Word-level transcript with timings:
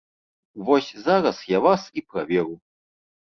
Вось 0.69 0.87
зараз 1.07 1.43
я 1.55 1.59
вас 1.67 1.83
і 2.01 2.05
праверу. 2.13 2.57